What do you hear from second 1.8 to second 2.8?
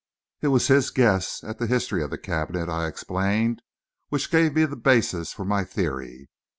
of the cabinet,"